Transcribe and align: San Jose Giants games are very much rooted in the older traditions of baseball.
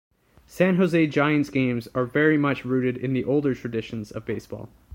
San 0.47 0.77
Jose 0.77 1.05
Giants 1.05 1.51
games 1.51 1.87
are 1.93 2.05
very 2.05 2.35
much 2.35 2.65
rooted 2.65 2.97
in 2.97 3.13
the 3.13 3.23
older 3.23 3.53
traditions 3.53 4.09
of 4.09 4.25
baseball. 4.25 4.67